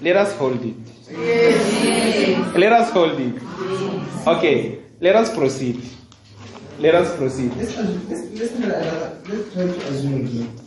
let 0.00 0.16
us 0.16 0.34
hold 0.36 0.60
it. 0.64 0.76
Let 2.56 2.72
us 2.72 2.90
hold 2.90 3.18
it. 3.20 3.34
Okay, 4.26 4.78
let 5.00 5.16
us 5.16 5.34
proceed. 5.34 5.82
Let 6.78 6.94
us 6.94 7.16
proceed. 7.16 7.52
Let's, 7.56 7.76
let's, 7.76 8.30
let's, 8.32 8.52
uh, 8.60 9.20
let's 9.28 9.52
try 9.54 9.66
to 9.66 9.78
assume 9.88 10.14
again. 10.26 10.58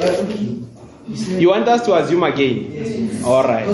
Uh, 0.00 0.04
okay. 0.24 0.62
You 1.08 1.16
said, 1.16 1.42
You 1.42 1.48
want 1.50 1.68
us 1.68 1.84
to 1.86 1.94
assume 1.94 2.22
again? 2.22 2.70
yes. 2.72 3.24
All 3.24 3.42
right. 3.44 3.66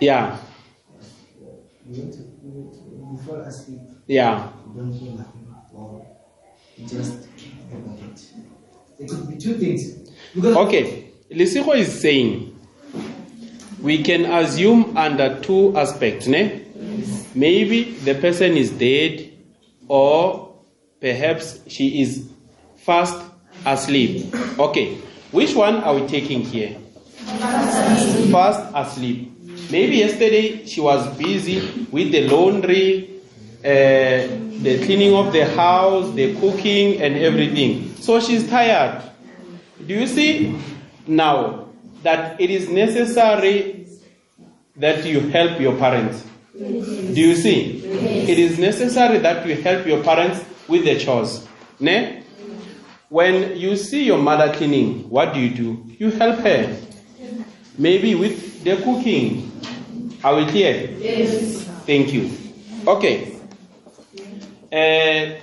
Yeah, 0.00 0.38
You 1.88 2.02
want 2.02 2.12
to, 2.14 2.18
you 2.20 3.20
fall 3.26 3.36
asleep, 3.36 3.80
yeah. 4.06 4.50
don't 4.74 4.92
feel 4.98 5.12
nothing, 5.12 5.54
or 5.72 6.06
just 6.86 7.28
forget 7.70 8.10
it. 8.10 8.24
It 8.98 9.08
could 9.10 9.28
be 9.28 9.36
two 9.36 9.54
things. 9.54 10.10
Because 10.34 10.56
Okay, 10.56 11.10
Lisiho 11.30 11.76
is 11.76 12.00
saying 12.00 12.58
we 13.80 14.02
can 14.02 14.24
assume 14.24 14.96
under 14.96 15.38
two 15.40 15.76
aspects, 15.76 16.26
ne? 16.26 16.62
Maybe 17.34 17.92
the 18.04 18.14
person 18.14 18.56
is 18.56 18.70
dead, 18.70 19.30
or 19.88 20.54
perhaps 21.00 21.60
she 21.66 22.00
is 22.00 22.26
fast 22.76 23.22
asleep. 23.66 24.34
Okay, 24.58 24.94
which 25.30 25.54
one 25.54 25.76
are 25.76 25.94
we 25.94 26.06
taking 26.06 26.40
here? 26.40 26.76
Fast 27.26 28.70
asleep. 28.74 29.32
Maybe 29.70 29.96
yesterday 29.96 30.64
she 30.64 30.80
was 30.80 31.06
busy 31.18 31.86
with 31.90 32.12
the 32.12 32.28
laundry, 32.28 33.20
uh, 33.64 33.68
the 34.62 34.80
cleaning 34.84 35.12
of 35.14 35.32
the 35.32 35.44
house, 35.54 36.14
the 36.14 36.36
cooking, 36.36 37.02
and 37.02 37.16
everything. 37.16 37.94
So 37.96 38.20
she's 38.20 38.48
tired. 38.48 39.02
Do 39.84 39.94
you 39.94 40.06
see 40.06 40.56
now 41.08 41.68
that 42.04 42.40
it 42.40 42.50
is 42.50 42.68
necessary 42.68 43.88
that 44.76 45.04
you 45.04 45.20
help 45.20 45.60
your 45.60 45.76
parents? 45.76 46.24
Do 46.56 47.20
you 47.20 47.34
see? 47.34 47.82
It 47.84 48.38
is 48.38 48.58
necessary 48.58 49.18
that 49.18 49.44
you 49.46 49.56
help 49.62 49.84
your 49.84 50.02
parents 50.04 50.44
with 50.68 50.84
the 50.84 50.98
chores. 50.98 51.46
Ne? 51.80 52.22
When 53.08 53.56
you 53.56 53.76
see 53.76 54.04
your 54.04 54.18
mother 54.18 54.52
cleaning, 54.54 55.08
what 55.10 55.34
do 55.34 55.40
you 55.40 55.50
do? 55.50 55.84
You 55.98 56.10
help 56.12 56.38
her. 56.40 56.85
Maybe 57.78 58.14
with 58.14 58.64
the 58.64 58.76
cooking. 58.76 59.52
Are 60.24 60.36
we 60.36 60.46
clear? 60.46 60.90
Yes. 60.98 61.64
Thank 61.86 62.12
you. 62.12 62.30
Okay. 62.86 63.36
Uh, 64.72 65.38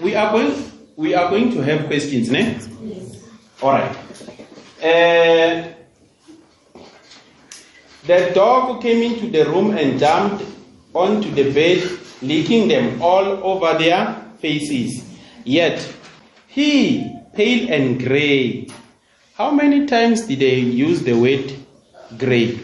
we 0.00 0.14
are 0.14 0.32
going. 0.32 0.72
We 0.96 1.14
are 1.14 1.28
going 1.28 1.50
to 1.52 1.60
have 1.60 1.86
questions, 1.86 2.30
ne? 2.30 2.58
Yes. 2.82 3.22
All 3.60 3.72
right. 3.72 3.96
Uh, 4.80 5.68
the 8.06 8.30
dog 8.34 8.80
came 8.80 9.02
into 9.02 9.28
the 9.28 9.44
room 9.50 9.76
and 9.76 9.98
jumped 9.98 10.44
onto 10.94 11.30
the 11.32 11.50
bed, 11.52 11.82
licking 12.22 12.68
them 12.68 13.02
all 13.02 13.24
over 13.44 13.76
their 13.78 14.14
faces. 14.38 15.04
Yet 15.44 15.86
he, 16.46 17.12
pale 17.34 17.70
and 17.70 18.02
gray. 18.02 18.68
How 19.36 19.50
many 19.50 19.84
times 19.84 20.22
did 20.22 20.38
they 20.40 20.56
use 20.60 21.02
the 21.02 21.12
word 21.12 21.52
gray? 22.16 22.58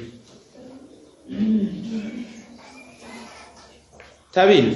Tabil. 4.33 4.73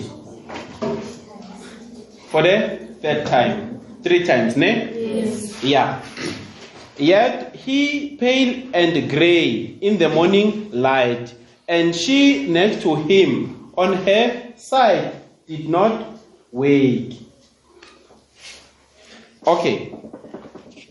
For 2.28 2.42
the 2.42 2.92
third 3.00 3.24
time. 3.24 3.80
Three 4.02 4.26
times, 4.26 4.58
ne? 4.58 4.92
Yes. 4.92 5.64
Yeah. 5.64 6.02
Yet 6.98 7.56
he 7.56 8.16
pale 8.16 8.68
and 8.74 9.08
gray 9.08 9.78
in 9.80 9.96
the 9.96 10.10
morning 10.10 10.68
light, 10.72 11.32
and 11.66 11.96
she 11.96 12.46
next 12.46 12.82
to 12.82 12.96
him 12.96 13.72
on 13.74 13.94
her 14.04 14.52
side 14.56 15.16
did 15.46 15.66
not 15.70 16.20
wake. 16.52 17.24
Okay. 19.46 19.96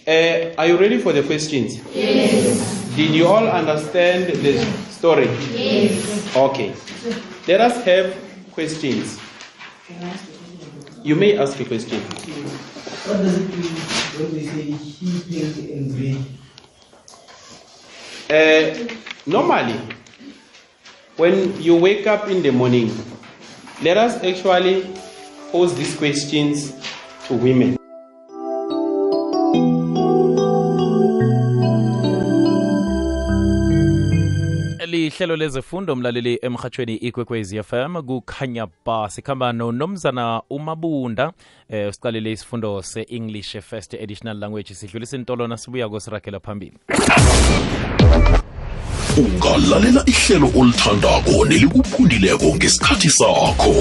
Uh, 0.07 0.53
are 0.59 0.67
you 0.67 0.77
ready 0.77 0.99
for 0.99 1.11
the 1.13 1.23
questions? 1.23 1.81
Yes. 1.91 2.93
Did 2.95 3.09
you 3.15 3.25
all 3.25 3.47
understand 3.47 4.27
the 4.45 4.63
Story? 4.91 5.25
Yes. 5.49 6.35
Okay. 6.35 6.73
Let 7.47 7.61
us 7.61 7.83
have 7.85 8.15
questions. 8.51 9.19
You 11.03 11.15
may 11.15 11.37
ask 11.37 11.59
a 11.59 11.65
question. 11.65 11.99
What 12.01 13.17
does 13.17 13.33
it 13.33 13.49
mean 13.49 13.65
when 14.21 14.33
they 14.33 14.45
say 14.45 14.61
he 14.77 15.09
pink 15.25 15.71
and 15.73 15.89
grey? 15.97 16.17
Uh, 18.29 18.93
normally, 19.25 19.79
when 21.17 21.59
you 21.59 21.75
wake 21.77 22.05
up 22.05 22.29
in 22.29 22.43
the 22.43 22.51
morning, 22.51 22.93
let 23.81 23.97
us 23.97 24.21
actually 24.23 24.85
pose 25.51 25.73
these 25.73 25.95
questions 25.97 26.73
to 27.27 27.33
women. 27.33 27.77
Lihlelo 35.15 35.35
lezefundo 35.35 35.95
mlaleli 35.95 36.39
emhathweni 36.41 36.95
ikwekwezi 36.95 37.63
fm 37.63 38.01
kukhanya 38.01 38.67
ba 38.85 39.09
sikhamba 39.09 39.53
nonomzana 39.53 40.41
umabunda 40.49 41.33
eh 41.69 41.93
siqalele 41.93 42.31
isifundo 42.31 42.81
se-english 42.81 43.57
first 43.61 43.93
additional 43.93 44.37
language. 44.37 44.73
Sidlulisa 44.73 45.17
intolona 45.17 45.57
sibuya 45.57 45.89
kosiragela 45.89 46.39
phambili 46.39 46.77
ungalalela 49.17 50.03
ihlelo 50.05 50.51
olithandako 50.55 51.45
nelikuphundileko 51.45 52.45
ngesikhathi 52.55 53.09
sakho. 53.09 53.75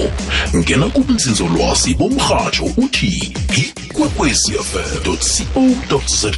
Ngena 0.57 0.87
kubunzinzolwazi 0.87 1.95
bomrhatsho 1.95 2.65
uthi 2.77 3.35
ikwekwecfm 3.57 5.03
co 5.89 6.01
za 6.07 6.31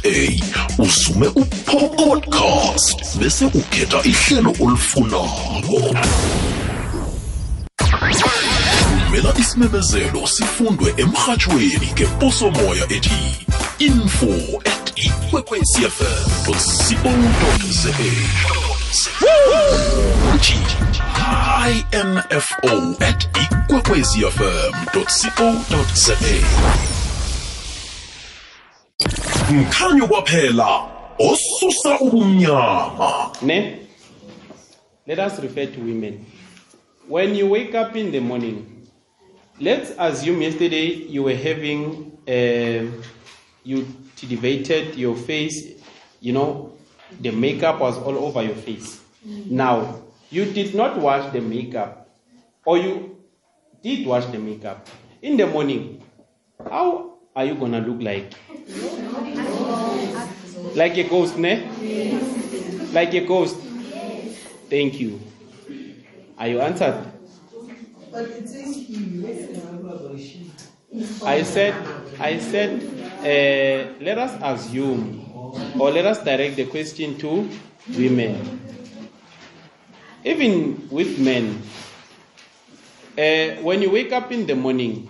usume 0.79 1.27
upodcast 1.27 3.17
bese 3.19 3.45
ukhetha 3.45 4.01
ihlelo 4.03 4.55
olifunako. 4.59 5.95
Thumela 8.79 9.33
isimemezelo 9.39 10.27
sifundwe 10.27 10.93
emrhatshweni 10.97 11.89
ngeposomoya 11.93 12.83
ethi 12.89 13.47
info 13.79 14.61
at 14.65 14.93
ikwekwecfm 14.95 16.27
co 16.45 16.53
za 17.69 18.66
uthi 20.35 20.57
info 21.91 22.95
at 23.05 23.27
ikwekwezifm 23.43 24.73
co 24.93 25.55
za 25.93 26.17
mkhanyo 29.51 30.07
kwaphela 30.07 30.85
osusa 31.19 31.99
ubumnyama 31.99 33.31
Ne? 33.41 33.77
Let 35.07 35.19
us 35.19 35.39
refer 35.39 35.65
to 35.67 35.79
women. 35.79 36.25
When 37.07 37.35
you 37.35 37.49
wake 37.49 37.73
up 37.75 37.95
in 37.95 38.11
the 38.11 38.19
morning, 38.19 38.87
let's 39.59 39.91
assume 39.97 40.41
yesterday 40.41 40.87
you 41.09 41.23
were 41.23 41.35
having, 41.35 42.11
uh, 42.27 42.91
you 43.63 43.85
cultivated 44.19 44.95
your 44.95 45.15
face, 45.15 45.75
you 46.19 46.33
know, 46.33 46.73
the 47.19 47.31
makeup 47.31 47.79
was 47.79 47.97
all 47.97 48.17
over 48.17 48.41
your 48.43 48.55
face. 48.55 49.01
Now, 49.49 50.01
you 50.29 50.45
did 50.45 50.75
not 50.75 50.99
wash 50.99 51.31
the 51.31 51.41
makeup, 51.41 52.09
or 52.65 52.77
you 52.77 53.17
did 53.83 54.05
wash 54.05 54.25
the 54.25 54.39
makeup. 54.39 54.87
In 55.21 55.37
the 55.37 55.47
morning, 55.47 56.03
how 56.69 57.17
are 57.35 57.45
you 57.45 57.55
gonna 57.55 57.79
look 57.79 58.01
like? 58.01 58.33
Like 60.75 60.97
a 60.97 61.03
ghost, 61.03 61.37
ne? 61.37 61.67
Like 62.93 63.13
a 63.13 63.25
ghost. 63.25 63.55
Thank 64.69 64.99
you. 64.99 65.19
Are 66.37 66.47
you 66.47 66.61
answered? 66.61 67.03
I 71.25 71.43
said, 71.43 71.73
I 72.19 72.37
said, 72.39 72.81
uh, 73.19 74.03
let 74.03 74.17
us 74.17 74.33
assume, 74.41 75.26
or 75.79 75.91
let 75.91 76.05
us 76.05 76.23
direct 76.23 76.55
the 76.55 76.65
question 76.65 77.17
to 77.19 77.49
women. 77.97 78.61
Even 80.23 80.87
with 80.89 81.19
men, 81.19 81.61
uh, 83.17 83.61
when 83.63 83.81
you 83.81 83.89
wake 83.89 84.11
up 84.11 84.31
in 84.31 84.45
the 84.45 84.55
morning, 84.55 85.09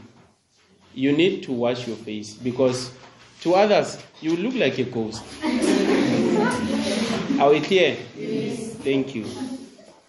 you 0.93 1.11
need 1.11 1.43
to 1.43 1.51
wash 1.51 1.87
your 1.87 1.97
face 1.97 2.33
because 2.33 2.91
to 3.41 3.53
others 3.53 3.97
you 4.21 4.35
look 4.35 4.55
like 4.55 4.77
a 4.79 4.83
ghost. 4.83 5.23
Are 7.39 7.51
we 7.51 7.61
clear? 7.61 7.97
Yes. 8.17 8.73
Thank 8.81 9.13
you. 9.13 9.25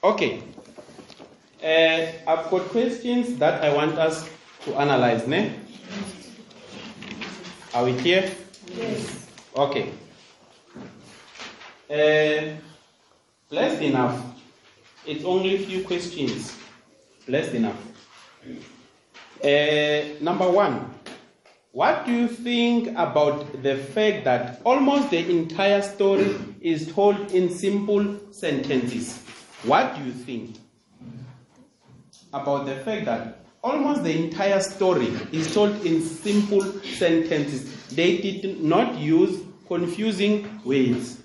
Okay. 0.02 0.42
Uh, 1.62 2.06
I've 2.26 2.48
got 2.50 2.68
questions 2.68 3.36
that 3.38 3.62
I 3.62 3.74
want 3.74 3.98
us 3.98 4.28
to 4.64 4.74
analyze. 4.76 5.26
Ne? 5.26 5.52
Are 7.74 7.84
we 7.84 7.94
clear? 7.98 8.30
Yes. 8.74 9.26
Okay. 9.56 9.92
Uh, 11.90 12.54
blessed 13.48 13.80
enough. 13.80 14.22
It's 15.06 15.24
only 15.24 15.54
a 15.54 15.58
few 15.58 15.84
questions. 15.84 16.54
Blessed 17.26 17.54
enough. 17.54 17.76
Uh, 19.42 20.20
number 20.20 20.50
one. 20.50 20.94
What 21.72 22.04
do 22.04 22.12
you 22.12 22.28
think 22.28 22.88
about 22.88 23.62
the 23.62 23.76
fact 23.76 24.24
that 24.24 24.60
almost 24.64 25.10
the 25.10 25.30
entire 25.30 25.80
story 25.80 26.34
is 26.60 26.92
told 26.92 27.30
in 27.32 27.48
simple 27.48 28.18
sentences? 28.32 29.22
What 29.64 29.96
do 29.96 30.04
you 30.04 30.12
think 30.12 30.56
about 32.34 32.66
the 32.66 32.76
fact 32.76 33.06
that 33.06 33.46
almost 33.62 34.02
the 34.02 34.12
entire 34.12 34.60
story 34.60 35.06
is 35.32 35.54
told 35.54 35.86
in 35.86 36.02
simple 36.02 36.62
sentences? 36.82 37.86
They 37.88 38.18
did 38.18 38.62
not 38.62 38.98
use 38.98 39.40
confusing 39.68 40.60
words. 40.64 41.22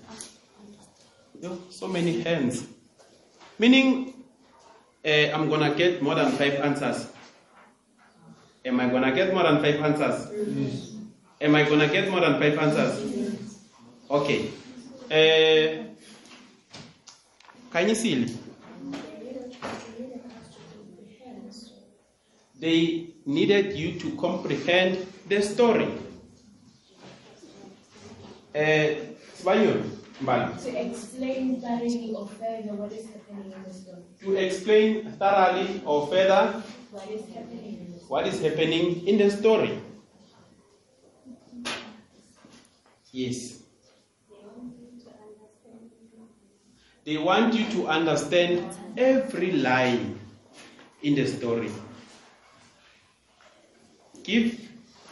Yo, 1.44 1.58
so 1.68 1.86
many 1.86 2.22
hands. 2.22 2.64
Meaning, 3.58 4.14
uh, 5.04 5.08
I'm 5.34 5.50
gonna 5.50 5.74
get 5.74 6.00
more 6.00 6.14
than 6.14 6.32
five 6.32 6.54
answers. 6.54 7.06
Am 8.64 8.80
I 8.80 8.88
gonna 8.88 9.12
get 9.14 9.34
more 9.34 9.42
than 9.42 9.60
five 9.60 9.76
answers? 9.76 10.94
Am 11.42 11.54
I 11.54 11.64
gonna 11.68 11.88
get 11.88 12.08
more 12.10 12.20
than 12.20 12.40
five 12.40 12.58
answers? 12.58 12.94
Okay. 14.10 14.48
Uh, 15.10 15.84
Kanyisili. 17.70 18.34
They 22.58 23.08
needed 23.26 23.76
you 23.76 24.00
to 24.00 24.16
comprehend 24.16 25.06
the 25.28 25.42
story. 25.42 25.88
Uh, 28.54 28.96
Sibanyo, 29.36 29.93
Mbali. 30.22 30.62
To 30.62 30.70
explain 30.80 31.60
thoroughly 31.60 32.12
or 32.14 32.26
further 32.28 32.72
what 32.74 32.92
is 32.92 33.06
happening 33.06 33.52
in 33.52 33.62
the 33.64 33.72
story. 33.74 34.02
To 34.22 34.36
explain 34.36 35.12
thoroughly 35.18 35.82
or 35.84 36.06
further 36.06 36.62
What 36.92 37.10
is 37.10 37.26
happening 37.34 37.74
in 37.78 37.92
the 37.92 37.98
story. 37.98 38.08
what 38.08 38.26
is 38.26 38.40
happening 38.40 39.08
in 39.08 39.18
the 39.18 39.30
story. 39.30 39.78
Yes. 43.12 43.60
They 47.04 47.18
want 47.18 47.52
you 47.54 47.66
to 47.72 47.86
understand 47.88 48.64
every 48.96 49.52
line 49.52 50.18
in 51.02 51.14
the 51.16 51.26
story. 51.26 51.70
Give 54.22 54.58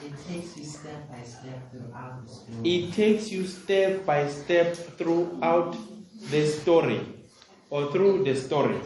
It 0.02 0.12
takes 0.26 0.56
you 0.56 0.64
step 0.64 1.08
by 1.08 1.22
step 1.24 1.70
throughout 1.70 2.22
the 2.22 2.28
story. 2.28 2.58
it 2.64 2.92
takes 2.92 3.30
you 3.32 3.46
step 3.46 4.04
by 4.06 4.28
step 4.28 4.74
throughout 4.98 5.76
the 6.30 6.46
story 6.46 7.00
or 7.70 7.90
through 7.92 8.24
the 8.24 8.34
story. 8.36 8.80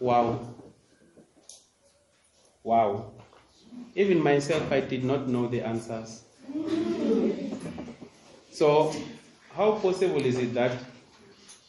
Wow. 0.00 0.40
Wow. 2.62 3.12
Even 3.94 4.22
myself, 4.22 4.70
I 4.72 4.80
did 4.80 5.04
not 5.04 5.28
know 5.28 5.48
the 5.48 5.62
answers. 5.62 6.22
So, 8.52 8.92
how 9.54 9.72
possible 9.78 10.24
is 10.24 10.38
it 10.38 10.54
that 10.54 10.72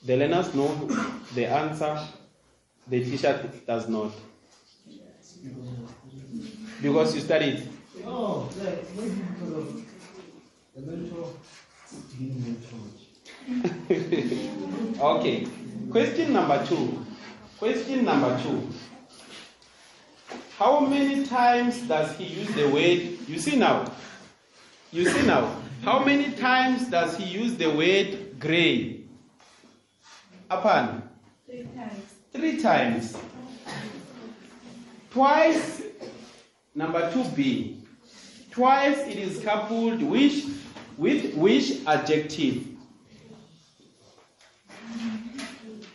the 0.04 0.18
learners 0.18 0.54
know 0.56 0.70
the 1.36 1.46
answer, 1.48 2.08
the 2.88 3.04
teacher 3.04 3.52
does 3.68 3.88
not? 3.90 4.12
Because 6.82 7.16
you 7.16 7.22
studied. 7.22 7.68
Oh, 8.06 8.50
like 8.64 8.96
maybe 8.96 9.22
because 9.22 9.54
of 9.54 9.86
the 10.76 10.82
mentor 10.82 11.30
mentor. 12.20 12.78
Okay. 15.20 15.48
Question 15.92 16.34
number 16.34 16.66
two. 16.66 17.06
Question 17.60 18.06
number 18.06 18.40
two. 18.42 18.68
How 20.58 20.80
many 20.80 21.26
times 21.26 21.82
does 21.88 22.16
he 22.18 22.26
use 22.26 22.50
the 22.56 22.68
word? 22.70 23.18
You 23.28 23.40
see 23.40 23.58
now. 23.58 23.92
You 24.92 25.06
see 25.10 25.26
now. 25.26 25.56
How 25.84 26.04
many 26.04 26.32
times 26.34 26.88
does 26.90 27.18
he 27.18 27.26
use 27.26 27.56
the 27.56 27.70
word 27.70 28.40
gray? 28.40 29.02
Upon 30.50 31.04
Three 31.48 31.64
times. 31.76 32.04
three 32.34 32.62
times. 32.62 33.18
Twice, 35.12 35.82
number 36.74 37.12
2b. 37.12 37.78
Twice 38.52 39.00
it 39.00 39.18
is 39.18 39.44
coupled 39.44 40.02
which, 40.02 40.46
with 40.98 41.34
which 41.36 41.86
adjective? 41.88 42.68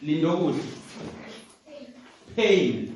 Lindowood. 0.02 0.60
Pale. 2.34 2.88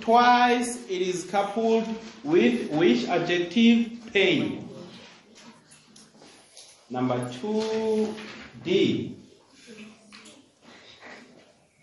Twice 0.00 0.84
it 0.88 1.02
is 1.02 1.24
coupled 1.30 1.86
with 2.24 2.70
which 2.72 3.06
adjective? 3.08 3.98
Pale. 4.12 4.64
Number 6.90 7.18
2d. 7.40 9.14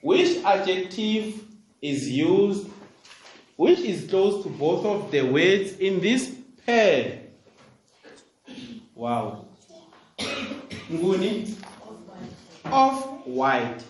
Which 0.01 0.43
adjective 0.43 1.43
is 1.82 2.10
used, 2.10 2.67
which 3.56 3.80
is 3.80 4.10
close 4.10 4.44
to 4.44 4.50
both 4.50 4.86
of 4.86 5.12
the 5.12 5.22
words 5.22 5.78
in 5.78 6.02
this 6.02 6.36
pair? 6.65 7.22
Wow. 8.94 9.46
Nguni? 10.89 11.56
Of 12.65 13.26
white. 13.26 13.84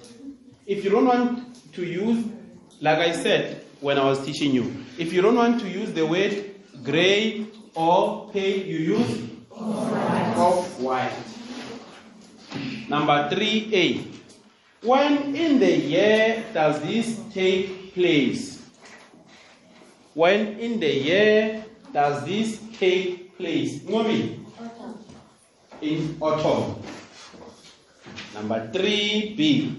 If 0.65 0.83
you 0.83 0.89
don't 0.89 1.05
want 1.05 1.73
to 1.73 1.85
use, 1.85 2.25
like 2.81 2.99
I 2.99 3.11
said 3.11 3.63
when 3.81 3.97
I 3.97 4.05
was 4.05 4.23
teaching 4.25 4.51
you, 4.51 4.85
if 4.97 5.13
you 5.13 5.21
don't 5.21 5.35
want 5.35 5.59
to 5.61 5.69
use 5.69 5.91
the 5.93 6.05
word 6.05 6.55
gray 6.83 7.47
or 7.73 8.29
pale, 8.31 8.65
you 8.65 8.97
use 8.97 9.29
of 9.51 10.81
white. 10.81 11.11
Number 12.89 13.29
3a. 13.29 14.13
When 14.81 15.35
in 15.35 15.59
the 15.59 15.75
year 15.75 16.43
does 16.53 16.81
this 16.81 17.19
take 17.33 17.93
place? 17.93 18.54
When 20.15 20.57
in 20.63 20.79
the 20.79 20.87
year 20.87 21.65
does 21.91 22.23
this 22.23 22.57
take 22.79 23.35
place? 23.35 23.83
Ngomi? 23.83 24.39
In 25.81 26.15
autumn. 26.21 26.79
Number 28.33 28.71
3b. 28.71 29.75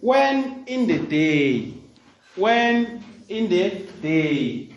When 0.00 0.64
in 0.64 0.86
the 0.86 0.98
day? 1.04 1.74
When 2.36 3.04
in 3.28 3.50
the 3.50 3.84
day? 4.00 4.72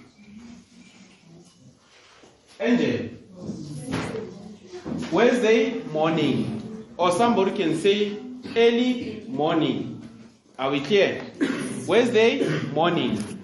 Angel. 2.60 3.10
Wednesday 5.14 5.80
morning. 5.96 6.86
Or 6.98 7.10
somebody 7.14 7.56
can 7.56 7.80
say 7.80 8.20
early 8.54 9.24
morning. 9.30 10.04
Are 10.60 10.72
we 10.72 10.82
clear? 10.82 11.24
Wednesday 11.88 12.44
morning. 12.76 13.40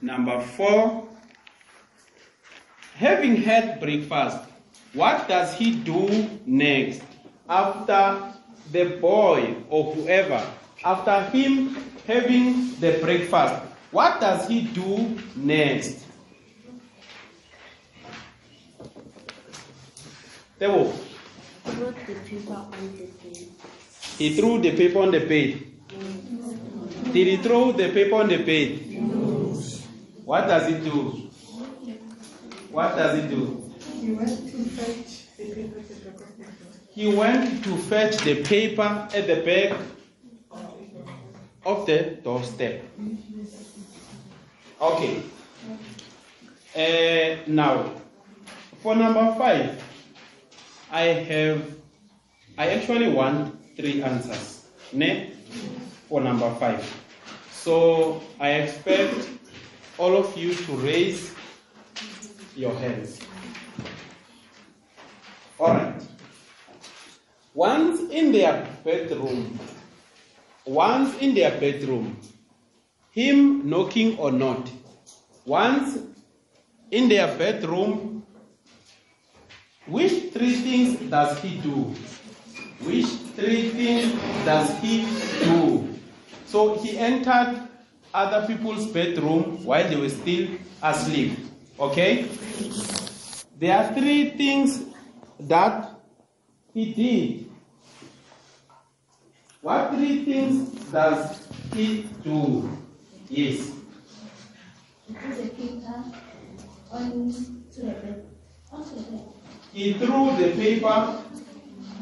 Number 0.00 0.40
four. 0.40 1.08
Having 2.94 3.36
had 3.42 3.80
breakfast, 3.80 4.38
what 4.92 5.28
does 5.28 5.54
he 5.54 5.74
do 5.74 6.28
next? 6.46 7.02
After 7.48 8.32
the 8.72 8.98
boy 9.00 9.54
or 9.70 9.94
whoever, 9.94 10.44
after 10.84 11.22
him 11.30 11.76
having 12.06 12.74
the 12.80 12.98
breakfast, 13.00 13.62
what 13.90 14.20
does 14.20 14.48
he 14.48 14.62
do 14.62 15.16
next? 15.36 16.04
Bed. 20.58 20.92
he 24.18 24.34
threw 24.34 24.60
the 24.60 24.76
paper 24.76 24.98
on 25.00 25.12
the 25.12 25.20
bed. 25.20 25.62
Did 27.12 27.26
he 27.28 27.36
throw 27.36 27.72
the 27.72 27.90
paper 27.90 28.16
on 28.16 28.28
the 28.28 28.38
bed? 28.38 29.17
What 30.28 30.46
does 30.46 30.70
it 30.70 30.84
do? 30.84 31.30
What 32.70 32.96
does 32.96 33.18
it 33.18 33.30
do? 33.30 33.64
He 33.98 34.12
went 34.12 34.28
to 34.28 34.58
fetch 34.76 35.24
the 35.38 35.54
paper 35.54 35.80
to 35.80 35.94
the 35.94 36.10
hospital. 36.44 36.84
He 36.92 37.16
went 37.16 37.64
to 37.64 37.76
fetch 37.78 38.18
the 38.18 38.42
paper 38.42 39.08
at 39.14 39.26
the 39.26 39.36
back 39.36 39.78
of 41.64 41.86
the 41.86 42.18
doorstep. 42.22 42.84
Okay. 44.82 45.22
Uh, 46.76 47.40
now, 47.46 47.90
for 48.82 48.94
number 48.94 49.34
five, 49.38 49.82
I 50.92 51.04
have, 51.24 51.72
I 52.58 52.68
actually 52.68 53.08
want 53.08 53.56
three 53.78 54.02
answers. 54.02 54.66
Ne? 54.92 55.30
For 56.06 56.20
number 56.20 56.54
five. 56.56 56.84
So 57.50 58.22
I 58.38 58.50
expect 58.50 59.37
all 59.98 60.16
of 60.16 60.36
you 60.36 60.54
to 60.54 60.72
raise 60.76 61.34
your 62.54 62.72
hands. 62.74 63.18
All 65.58 65.74
right. 65.74 66.02
Once 67.52 68.00
in 68.10 68.30
their 68.30 68.66
bedroom, 68.84 69.58
once 70.64 71.18
in 71.18 71.34
their 71.34 71.58
bedroom, 71.58 72.16
him 73.10 73.68
knocking 73.68 74.16
or 74.18 74.30
not, 74.30 74.70
once 75.44 75.98
in 76.92 77.08
their 77.08 77.36
bedroom, 77.36 78.22
which 79.86 80.32
three 80.32 80.54
things 80.54 81.10
does 81.10 81.38
he 81.40 81.58
do? 81.58 81.94
Which 82.84 83.06
three 83.34 83.70
things 83.70 84.12
does 84.44 84.78
he 84.80 85.04
do? 85.42 85.88
So 86.46 86.78
he 86.78 86.96
entered 86.96 87.67
other 88.14 88.46
people's 88.46 88.86
bedroom 88.86 89.64
while 89.64 89.88
they 89.88 89.96
were 89.96 90.08
still 90.08 90.48
asleep. 90.82 91.38
Okay? 91.78 92.28
There 93.58 93.76
are 93.76 93.92
three 93.94 94.30
things 94.30 94.84
that 95.40 95.90
he 96.72 96.92
did. 96.94 97.50
What 99.60 99.90
three 99.94 100.24
things 100.24 100.70
does 100.92 101.46
he 101.74 102.08
do? 102.22 102.70
Yes. 103.28 103.72
He 109.72 109.92
threw 109.94 110.36
the 110.36 110.52
paper 110.56 111.22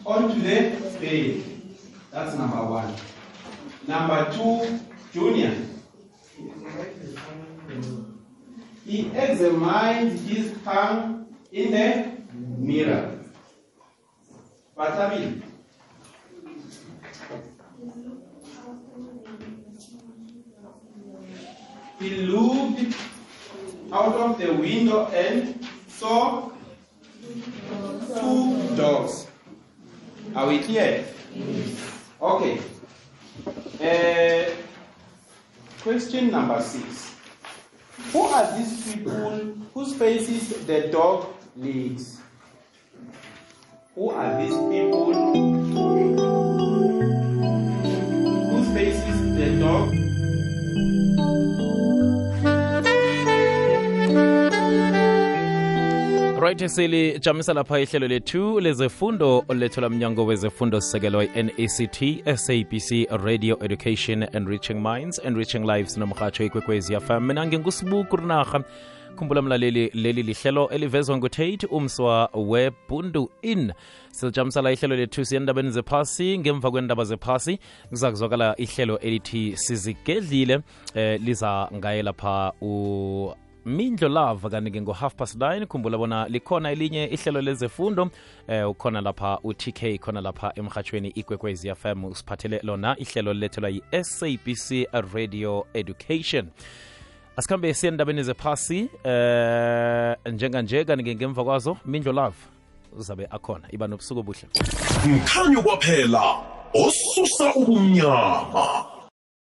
onto 0.05 0.40
the 0.40 0.77
bed. 1.01 1.42
That's 2.11 2.37
number 2.37 2.64
one. 2.64 2.95
Number 3.87 4.33
two, 4.33 4.81
Junior. 5.12 5.55
He 8.85 9.07
examined 9.09 10.18
his 10.20 10.53
tongue 10.64 11.27
in 11.51 11.70
the 11.72 12.12
mirror. 12.59 13.18
Batabi. 14.77 15.42
He 21.99 22.11
looked 22.27 22.94
out 23.92 24.14
of 24.14 24.38
the 24.38 24.53
window 24.53 25.07
and 25.07 25.66
saw 25.88 26.51
two 28.14 28.77
dogs. 28.77 29.27
Are 30.35 30.46
we 30.46 30.59
clear? 30.59 31.05
Okay. 32.20 32.61
Uh, 33.81 34.56
question 35.87 36.33
number 36.33 36.61
six. 36.61 37.14
Who 38.12 38.22
are 38.22 38.59
these 38.59 38.92
people 38.92 39.55
whose 39.72 39.94
faces 39.94 40.66
the 40.66 40.88
dog 40.88 41.29
licks? 41.55 42.18
Who 43.94 44.11
are 44.11 44.42
these 44.42 44.51
people 44.51 45.56
right 56.47 56.69
silijamisa 56.69 57.55
lapha 57.55 57.81
ihlelo 57.81 58.09
lethu 58.09 58.61
lezefundo 58.61 59.45
olethelwa 59.49 59.91
mnyango 59.91 60.27
wezefundo 60.27 60.81
sisekelwa 60.81 61.25
i-nact 61.25 62.37
sabc 62.37 63.07
radio 63.25 63.59
education 63.65 64.23
and 64.23 64.49
reaching 64.49 64.75
minds 64.75 65.19
and 65.27 65.37
reaching 65.37 65.59
lives 65.59 65.97
nomrhatsho 65.97 66.45
ikwekwezi 66.45 67.01
fm 67.01 67.21
mina 67.21 67.47
ngingusibuku 67.47 68.17
rinarha 68.17 68.65
khumbula 69.17 69.43
mlaleli 69.43 69.91
leli 69.95 70.23
lihlelo 70.23 70.69
elivezwa 70.69 71.17
ngutate 71.17 71.67
umswa 71.67 72.31
webundu 72.35 73.31
in 73.43 73.73
silijamisala 74.11 74.73
ihlelo 74.73 74.97
lethu 74.97 75.25
siyendabeni 75.25 75.71
zephasi 75.71 76.39
ngemva 76.39 76.71
kwendaba 76.71 77.05
zephasi 77.05 77.59
kuza 77.89 78.11
kuzwakala 78.11 78.57
ihlelo 78.57 78.99
elithi 78.99 79.57
sizigedlile 79.57 80.61
eh, 80.95 81.21
liza 81.21 81.69
ngaye 81.75 82.03
lapha 82.03 82.53
u 82.61 83.35
mindlo 83.66 84.09
love 84.09 84.48
kanike 84.50 84.81
ngo-half 84.81 85.14
past 85.14 85.37
9 85.37 85.66
khumbula 85.66 85.98
bona 85.98 86.29
likhona 86.29 86.70
elinye 86.70 87.05
ihlelo 87.05 87.40
lezefundo 87.40 88.11
eh 88.48 88.70
ukhona 88.70 89.00
lapha 89.00 89.38
u-tk 89.44 89.98
khona 90.00 90.20
lapha 90.20 90.52
emhatshweni 90.55 91.09
ikwekwez 91.09 91.66
fm 91.74 92.05
usiphathele 92.05 92.61
lona 92.62 92.96
ihlelo 92.98 93.33
lilethelwa 93.33 93.70
yi-sabc 93.70 94.87
radio 95.14 95.66
education. 95.74 96.48
Asikhambe 97.37 97.74
siye 97.74 97.92
endabeni 97.92 98.22
zephasi 98.22 98.88
eh 99.05 100.16
njenganje 100.33 100.85
kanike 100.85 101.14
ngemva 101.14 101.44
kwazo 101.44 101.76
mindlo 101.87 102.12
love 102.12 102.37
uzabe 102.98 103.26
akhona. 103.31 103.68
Iba 103.70 103.87
nobusuku 103.87 104.20
obuhle. 104.20 104.48
Mkhanyo 105.07 105.62
kwaphela 105.62 106.37
osusa 106.74 107.55
ubumnyama 107.55 108.96